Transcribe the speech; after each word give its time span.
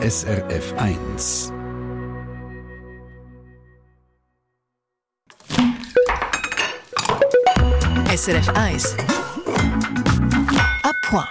SRF 0.00 0.74
1. 0.76 1.52
SRF 8.14 8.48
1. 8.54 8.96
A 10.84 10.92
point. 11.02 11.26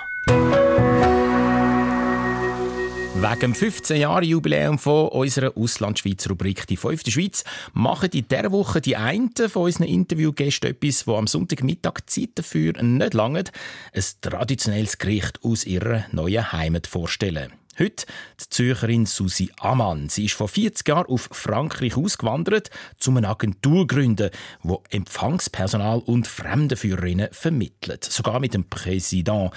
Wegen 3.15 3.39
dem 3.39 3.53
15-Jahre-Jubiläum 3.53 4.77
von 4.77 5.07
unserer 5.07 5.55
Auslandschweiz-Rubrik 5.55 6.67
«Die 6.67 6.75
fünfte 6.75 7.09
Schweiz» 7.09 7.45
machen 7.73 8.09
in 8.11 8.27
dieser 8.27 8.51
Woche 8.51 8.81
die 8.81 8.97
einen 8.97 9.31
von 9.33 9.63
unseren 9.63 9.87
Interviewgästen 9.87 10.71
etwas, 10.71 11.07
wo 11.07 11.15
am 11.15 11.27
Sonntagmittag 11.27 12.01
Zeit 12.07 12.31
dafür 12.35 12.73
nicht 12.83 13.13
lange 13.13 13.45
ein 13.93 14.03
traditionelles 14.19 14.97
Gericht 14.97 15.39
aus 15.41 15.63
ihrer 15.63 16.03
neuen 16.11 16.51
Heimat 16.51 16.85
vorstellen. 16.85 17.53
Heute 17.79 18.07
die 18.41 18.49
Zürcherin 18.49 19.05
Susi 19.05 19.51
Amann. 19.59 20.09
Sie 20.09 20.25
ist 20.25 20.33
vor 20.33 20.47
40 20.47 20.87
Jahren 20.87 21.05
auf 21.05 21.29
Frankreich 21.31 21.95
ausgewandert, 21.95 22.71
um 23.05 23.17
eine 23.17 23.29
Agentur 23.29 23.81
zu 23.81 23.87
gründen, 23.87 24.31
die 24.63 24.75
Empfangspersonal 24.89 25.99
und 25.99 26.25
Fremdenführerinnen 26.25 27.29
vermittelt. 27.31 28.03
Sogar 28.03 28.39
mit 28.39 28.55
dem 28.55 28.67
Präsident 28.67 29.51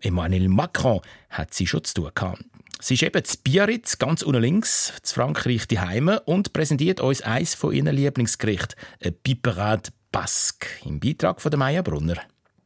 Emmanuel 0.00 0.48
Macron 0.48 1.02
hat 1.28 1.52
sie 1.52 1.66
schon 1.66 1.84
zu 1.84 1.94
tun 1.94 2.10
gehabt. 2.14 2.42
Sie 2.80 2.94
ist 2.94 3.02
eben 3.02 3.22
zu 3.22 3.36
Biarritz, 3.44 3.98
ganz 3.98 4.22
unten 4.22 4.40
links, 4.40 4.94
zu 5.02 5.14
Frankreich 5.16 5.68
die 5.68 5.80
Heime 5.80 6.20
und 6.20 6.54
präsentiert 6.54 7.00
uns 7.00 7.20
eines 7.20 7.54
von 7.54 7.74
ihren 7.74 7.94
Lieblingsgerichten, 7.94 8.80
ein 9.04 9.14
Piperade 9.22 9.90
Basque, 10.10 10.66
im 10.86 10.98
Beitrag 10.98 11.42
von 11.42 11.50
der 11.50 11.58
Maya 11.58 11.82
Brunner. 11.82 12.16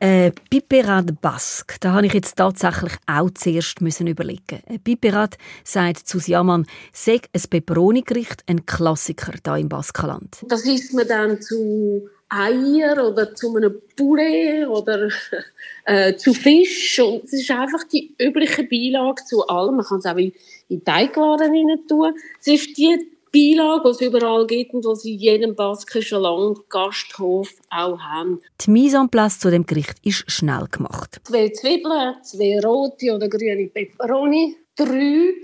Äh, 0.01 0.33
Piperade 0.51 1.13
Basque, 1.13 1.77
da 1.81 1.93
habe 1.93 2.07
ich 2.07 2.13
jetzt 2.13 2.37
tatsächlich 2.37 2.93
auch 3.07 3.31
zuerst 3.31 3.81
müssen 3.81 4.07
überlegen. 4.07 4.61
Ein 4.67 4.81
Piperade, 4.81 5.37
sagt 5.63 6.09
Susi 6.09 6.35
Amann, 6.35 6.67
sei 6.93 7.21
ein 7.33 7.43
Peperoni-Gericht, 7.49 8.43
ein 8.47 8.67
Klassiker 8.67 9.33
hier 9.45 9.57
im 9.57 9.69
Baskenland. 9.69 10.45
Das 10.49 10.67
isst 10.67 10.93
man 10.95 11.07
dann 11.07 11.41
zu 11.41 12.09
Eier 12.29 13.07
oder 13.07 13.35
zu 13.35 13.57
einem 13.57 13.81
Poulet 13.97 14.67
oder 14.67 15.09
äh, 15.85 16.17
zu 16.17 16.35
Fisch. 16.35 16.99
Und 16.99 17.25
es 17.25 17.35
ist 17.35 17.51
einfach 17.51 17.85
die 17.85 18.15
übliche 18.21 18.65
Beilage 18.65 19.25
zu 19.25 19.47
allem. 19.47 19.77
Man 19.77 19.85
kann 19.85 19.99
es 19.99 20.07
auch 20.07 20.17
in, 20.17 20.33
in 20.69 20.85
Teigwaren 20.85 21.51
rein 21.51 21.87
tun. 21.89 22.15
Es 22.41 22.49
ist 22.49 22.77
die 22.77 23.14
Beilage, 23.35 23.83
die 23.85 23.91
es 23.91 24.01
überall 24.01 24.47
gibt 24.47 24.75
und 24.75 24.87
die 25.03 25.15
in 25.15 25.19
jedem 25.19 25.55
baskischen 25.57 26.21
Land 26.21 26.71
Gasthof 26.71 27.53
auch 27.69 27.99
haben. 27.99 28.41
Die 28.61 28.71
Mise 28.71 28.99
en 28.99 29.09
place 29.09 29.41
zu 29.41 29.51
dem 29.51 29.67
Gericht 29.67 29.99
ist 30.05 30.31
schnell 30.31 30.67
gemacht. 30.71 31.21
Zwei 31.25 31.49
Zwiebeln, 31.49 32.23
zwei 32.23 32.61
rote 32.65 33.13
oder 33.13 33.29
grüne 33.29 33.67
Peperoni, 33.67 34.57
drei 34.77 35.35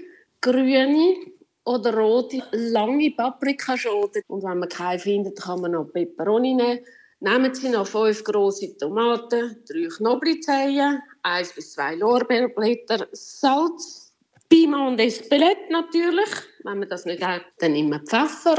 grüne 0.41 1.17
oder 1.65 1.95
rote 1.97 2.43
lange 2.53 3.11
Paprikaschoten. 3.11 4.23
Und 4.29 4.45
wenn 4.45 4.61
man 4.61 4.69
keine 4.69 5.01
findet, 5.01 5.41
kann 5.41 5.61
man 5.61 5.73
noch 5.73 5.93
Peperoni 5.93 6.55
nehmen. 6.55 6.81
Nehmen 7.23 7.53
Sie 7.53 7.69
noch 7.69 7.87
fünf 7.87 8.25
große 8.25 8.79
Tomaten, 8.79 9.57
drei 9.69 9.89
Knoblauchzehen, 9.89 11.03
eins 11.23 11.53
bis 11.53 11.73
zwei 11.73 11.97
Lorbeerblätter, 11.97 13.09
Salz, 13.13 14.10
Piment 14.51 14.89
und 14.89 15.01
Espelette 15.01 15.71
natürlich. 15.71 16.29
Wenn 16.65 16.81
man 16.81 16.89
das 16.89 17.07
nicht 17.07 17.25
hat, 17.25 17.43
dann 17.61 17.77
immer 17.77 18.01
Pfeffer 18.01 18.59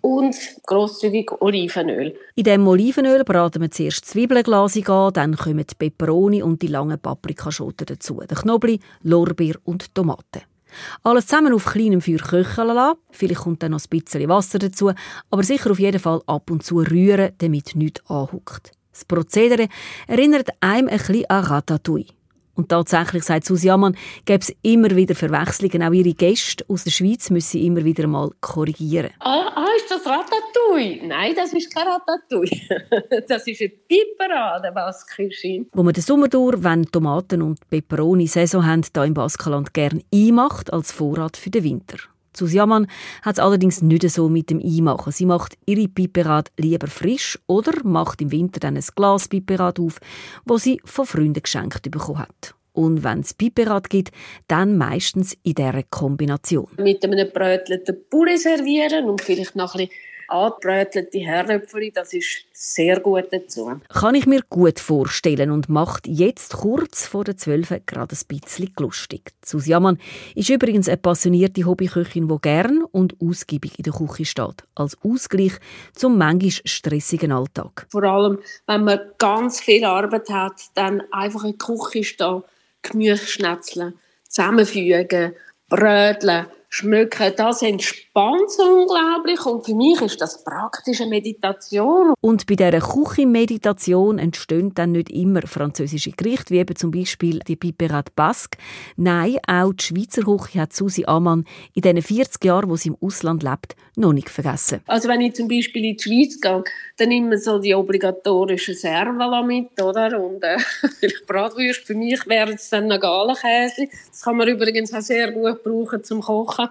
und 0.00 0.36
grosszügig 0.64 1.32
Olivenöl. 1.40 2.16
In 2.36 2.44
dem 2.44 2.66
Olivenöl 2.68 3.24
braten 3.24 3.60
wir 3.60 3.70
zuerst 3.72 4.04
Zwiebelglasig 4.06 4.88
an, 4.88 5.12
dann 5.12 5.36
kommen 5.36 5.66
die 5.66 5.74
Peperoni 5.74 6.42
und 6.44 6.62
die 6.62 6.68
langen 6.68 7.00
Paprikaschoten 7.00 7.86
dazu, 7.86 8.20
der 8.20 8.36
Knoblauch, 8.36 8.78
Lorbeer 9.02 9.56
und 9.64 9.92
Tomaten. 9.92 10.42
Alles 11.02 11.26
zusammen 11.26 11.54
auf 11.54 11.64
kleinem 11.64 12.00
Feuer 12.00 12.18
köcheln 12.18 12.68
lassen. 12.68 12.98
Vielleicht 13.10 13.40
kommt 13.40 13.62
dann 13.62 13.72
noch 13.72 13.80
ein 13.80 13.98
bisschen 13.98 14.28
Wasser 14.28 14.60
dazu, 14.60 14.92
aber 15.30 15.42
sicher 15.42 15.72
auf 15.72 15.80
jeden 15.80 15.98
Fall 15.98 16.22
ab 16.26 16.50
und 16.52 16.62
zu 16.62 16.78
rühren, 16.78 17.32
damit 17.38 17.74
nichts 17.74 18.08
anhuckt. 18.08 18.70
Das 18.92 19.04
Prozedere 19.04 19.68
erinnert 20.06 20.50
einem 20.60 20.88
ein 20.88 20.98
bisschen 20.98 21.28
an 21.28 21.44
Ratatouille. 21.44 22.15
Und 22.56 22.70
tatsächlich, 22.70 23.22
sagt 23.22 23.44
Susi 23.44 23.68
Ammann, 23.68 23.96
gäbe 24.24 24.40
es 24.40 24.52
immer 24.62 24.90
wieder 24.96 25.14
Verwechslungen. 25.14 25.82
Auch 25.82 25.92
ihre 25.92 26.14
Gäste 26.14 26.64
aus 26.68 26.84
der 26.84 26.90
Schweiz 26.90 27.28
müssen 27.30 27.50
sie 27.50 27.66
immer 27.66 27.84
wieder 27.84 28.06
mal 28.06 28.30
korrigieren. 28.40 29.10
Ah, 29.20 29.52
ah 29.54 29.66
ist 29.76 29.90
das 29.90 30.06
Ratatouille? 30.06 31.06
Nein, 31.06 31.34
das 31.36 31.52
ist 31.52 31.72
kein 31.74 31.86
Ratatouille. 31.86 32.62
das 33.28 33.46
ist 33.46 33.60
ein 33.60 33.72
Piperade, 33.86 34.72
Baskische. 34.72 35.66
Wo 35.72 35.82
man 35.82 35.92
den 35.92 36.02
Sommer 36.02 36.28
durch, 36.28 36.62
wenn 36.64 36.86
Tomaten 36.86 37.42
und 37.42 37.60
Peperoni 37.68 38.26
Saison 38.26 38.66
haben, 38.66 38.82
hier 38.82 39.04
im 39.04 39.14
Baskenland 39.14 39.74
gern 39.74 40.02
einmacht 40.12 40.72
als 40.72 40.92
Vorrat 40.92 41.36
für 41.36 41.50
den 41.50 41.62
Winter. 41.62 41.98
Susi 42.36 42.60
Ammann 42.60 42.86
hat 43.22 43.36
es 43.36 43.38
allerdings 43.38 43.82
nicht 43.82 44.08
so 44.10 44.28
mit 44.28 44.50
dem 44.50 44.60
Einmachen. 44.60 45.12
Sie 45.12 45.26
macht 45.26 45.56
ihre 45.66 45.88
Piperade 45.88 46.50
lieber 46.58 46.86
frisch 46.86 47.38
oder 47.46 47.72
macht 47.84 48.20
im 48.20 48.30
Winter 48.30 48.60
dann 48.60 48.76
ein 48.76 48.84
Glas 48.94 49.28
Piperade 49.28 49.82
auf, 49.82 49.98
wo 50.44 50.58
sie 50.58 50.80
von 50.84 51.06
Freunden 51.06 51.42
geschenkt 51.42 51.90
bekommen 51.90 52.18
hat. 52.18 52.54
Und 52.72 53.02
wenn 53.04 53.20
es 53.20 53.32
Piperade 53.32 53.88
gibt, 53.88 54.12
dann 54.48 54.76
meistens 54.76 55.34
in 55.42 55.54
dieser 55.54 55.82
Kombination. 55.84 56.68
Mit 56.76 57.02
einem 57.04 57.30
brötelten 57.32 57.96
Poulet 58.10 58.38
servieren 58.38 59.08
und 59.08 59.22
vielleicht 59.22 59.56
noch 59.56 59.74
ein 59.74 59.86
bisschen 59.86 59.94
angebrötelte 60.28 61.18
Herdöpfel, 61.18 61.90
das 61.92 62.12
ist 62.12 62.44
sehr 62.52 63.00
gut 63.00 63.26
dazu. 63.30 63.80
Kann 63.88 64.14
ich 64.14 64.26
mir 64.26 64.40
gut 64.48 64.80
vorstellen 64.80 65.50
und 65.50 65.68
macht 65.68 66.06
jetzt 66.06 66.54
kurz 66.54 67.06
vor 67.06 67.24
der 67.24 67.36
12 67.36 67.82
gerade 67.86 68.14
ein 68.14 68.26
bisschen 68.26 68.72
lustig. 68.78 69.32
Susi 69.44 69.74
Ammann 69.74 69.98
ist 70.34 70.50
übrigens 70.50 70.88
eine 70.88 70.96
passionierte 70.96 71.64
Hobbyköchin, 71.64 72.28
die 72.28 72.36
gern 72.40 72.82
und 72.82 73.14
ausgiebig 73.20 73.78
in 73.78 73.84
der 73.84 73.92
Küche 73.92 74.24
steht. 74.24 74.64
Als 74.74 74.96
Ausgleich 75.02 75.52
zum 75.94 76.18
manchmal 76.18 76.50
stressigen 76.64 77.32
Alltag. 77.32 77.86
Vor 77.90 78.04
allem, 78.04 78.38
wenn 78.66 78.84
man 78.84 79.00
ganz 79.18 79.60
viel 79.60 79.84
Arbeit 79.84 80.28
hat, 80.30 80.60
dann 80.74 81.02
einfach 81.10 81.44
in 81.44 81.56
der 81.58 81.66
Küche 81.66 82.04
stehen, 82.04 82.42
Gemüse 82.82 83.26
schnetzeln, 83.26 83.94
zusammenfügen, 84.28 85.34
bröteln, 85.68 86.46
schmücken, 86.76 87.32
das 87.36 87.62
entspannt 87.62 88.50
so 88.50 88.62
unglaublich 88.62 89.44
und 89.46 89.64
für 89.64 89.74
mich 89.74 90.00
ist 90.02 90.20
das 90.20 90.44
praktische 90.44 91.06
Meditation. 91.06 92.12
Und 92.20 92.46
bei 92.46 92.54
dieser 92.54 92.80
Küchenmeditation 92.80 94.18
entstehen 94.18 94.74
dann 94.74 94.92
nicht 94.92 95.10
immer 95.10 95.42
französische 95.42 96.10
Gerichte, 96.12 96.52
wie 96.52 96.58
eben 96.58 96.76
zum 96.76 96.90
Beispiel 96.90 97.38
die 97.40 97.56
Piperade 97.56 98.12
Basque. 98.14 98.58
Nein, 98.96 99.38
auch 99.46 99.72
die 99.72 99.84
Schweizer 99.84 100.22
Küche 100.22 100.60
hat 100.60 100.74
Susi 100.74 101.04
Amann 101.06 101.44
in 101.72 101.82
den 101.82 102.02
40 102.02 102.44
Jahren, 102.44 102.68
wo 102.68 102.76
sie 102.76 102.88
im 102.88 102.96
Ausland 103.00 103.42
lebt, 103.42 103.74
noch 103.96 104.12
nicht 104.12 104.28
vergessen. 104.28 104.80
Also 104.86 105.08
wenn 105.08 105.22
ich 105.22 105.34
zum 105.34 105.48
Beispiel 105.48 105.84
in 105.84 105.96
die 105.96 106.02
Schweiz 106.02 106.40
gehe, 106.40 106.62
dann 106.98 107.10
immer 107.10 107.38
so 107.38 107.58
die 107.58 107.74
obligatorischen 107.74 108.74
Servala 108.74 109.42
mit, 109.42 109.80
oder? 109.80 110.20
Und 110.20 110.42
äh, 110.42 110.58
vielleicht 111.00 111.26
Bratwürste. 111.26 111.86
Für 111.86 111.94
mich 111.94 112.26
wäre 112.26 112.52
es 112.52 112.68
dann 112.68 112.88
noch 112.88 113.00
Galenkäse. 113.00 113.88
Das 114.10 114.22
kann 114.22 114.36
man 114.36 114.48
übrigens 114.48 114.92
auch 114.92 115.00
sehr 115.00 115.32
gut 115.32 115.62
brauchen 115.62 116.04
zum 116.04 116.20
Kochen. 116.20 116.65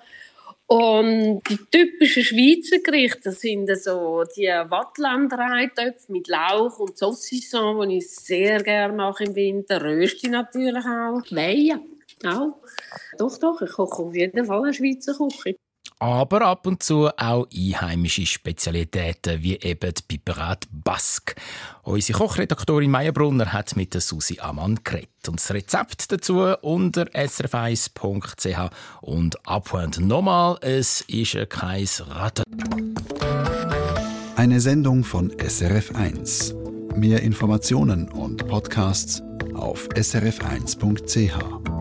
Und 0.67 1.41
die 1.47 1.57
typischen 1.69 2.23
Schweizer 2.23 2.79
Gerichte, 2.79 3.31
sind 3.31 3.69
so 3.78 4.23
die 4.35 4.47
Wattlanderei-Töpfe 4.47 6.11
mit 6.11 6.28
Lauch 6.28 6.79
und 6.79 6.97
Saucisson, 6.97 7.88
die 7.88 7.97
ich 7.97 8.09
sehr 8.09 8.63
gerne 8.63 8.94
mache 8.94 9.25
im 9.25 9.35
Winter. 9.35 9.83
Rösti 9.83 10.28
natürlich 10.28 10.83
auch. 10.83 11.22
Weihen 11.29 11.81
auch. 12.25 12.57
Doch, 13.17 13.38
doch, 13.38 13.61
ich 13.61 13.72
koche 13.72 14.03
auf 14.03 14.16
jeden 14.16 14.45
Fall 14.45 14.63
eine 14.63 14.73
Schweizer 14.73 15.13
Küche 15.13 15.56
aber 16.00 16.41
ab 16.41 16.67
und 16.67 16.83
zu 16.83 17.09
auch 17.17 17.47
einheimische 17.56 18.25
Spezialitäten, 18.25 19.41
wie 19.41 19.56
eben 19.56 19.94
die 19.94 20.03
Piperade 20.07 20.67
Basque. 20.72 21.35
Unsere 21.83 22.19
Kochredaktorin 22.19 22.91
Maya 22.91 23.11
hat 23.45 23.75
mit 23.75 23.94
der 23.94 24.01
Susi 24.01 24.39
Amann 24.39 24.79
geredet. 24.83 25.09
Und 25.28 25.39
das 25.39 25.51
Rezept 25.51 26.11
dazu 26.11 26.41
unter 26.61 27.03
srf1.ch 27.03 28.69
und 29.01 29.47
abhören 29.47 29.92
nochmal, 30.00 30.57
es 30.62 31.01
ist 31.01 31.38
kein 31.50 31.88
Ratten. 32.07 32.44
Eine 34.36 34.59
Sendung 34.59 35.03
von 35.03 35.31
SRF1. 35.31 36.53
Mehr 36.95 37.21
Informationen 37.24 38.09
und 38.09 38.47
Podcasts 38.47 39.21
auf 39.53 39.88
srf1.ch. 39.89 41.75